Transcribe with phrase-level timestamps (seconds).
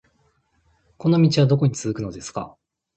[0.97, 2.57] この道はどこに続くのですか